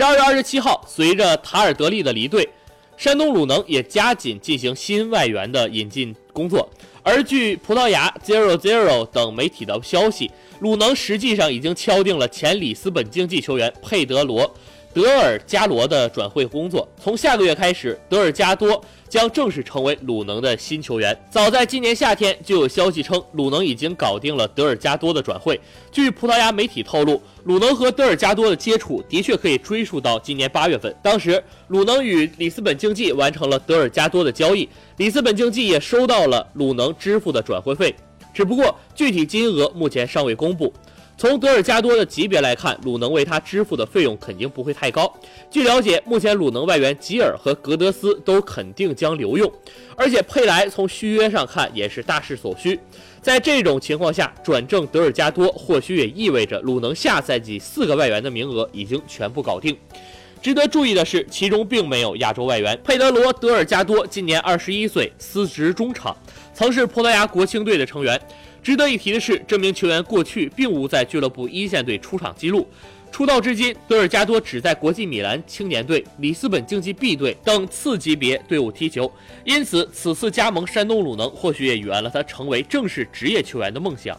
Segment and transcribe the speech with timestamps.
[0.00, 2.48] 十二月二十七号，随着塔尔德利的离队，
[2.96, 6.66] 山东鲁能也加紧进行新外援的引进工作。
[7.02, 14.50] 而据葡萄牙 Zero Zero 等媒体的消息，鲁能实际上已经敲定了前里斯本竞技球员佩德罗。
[14.92, 21.16] 德尔加罗的转会工作从下个月开始，德尔加多将正式成为鲁能的新球员。
[21.30, 25.60] 早在今年夏天，就有消息称鲁能已经搞定了德尔加多的转会。
[25.92, 37.94] 据葡萄牙媒体透露，鲁能和德尔加多的接触的确可以追溯到今年八月份，当时鲁能与里斯本竞技完成了德尔加多的交易，里斯本竞技也收到了鲁能支付的转会费，
[38.34, 40.72] 只不过具体金额目前尚未公布。
[41.20, 45.14] 从德尔加多的级别来看，鲁能为他支付的费用肯定不会太高。
[45.50, 49.52] 据了解，目前鲁能外援吉尔和格德斯都肯定将留用，
[49.96, 52.80] 而且佩莱从续约上看也是大势所趋。
[53.20, 59.76] 在这种情况下，转正德尔加多或许也意味着鲁能下赛季四个外援的名额已经全部搞定。
[60.42, 62.78] 值得注意的是，其中并没有亚洲外援。
[62.82, 66.16] 佩德罗·德尔加多今年二十一岁，司职中场，
[66.54, 68.18] 曾是葡萄牙国青队的成员。
[68.62, 72.66] 值得一提的是，这名球员过去并无在俱乐部一线队出场记录。
[73.12, 79.12] 出道至今，德尔加多只在国际米兰青年队、里斯本竞技 B 队等次级别队伍踢球，
[79.44, 84.18] 因此此次加盟山东鲁能，或许也圆了他成为正式职业球员的梦想。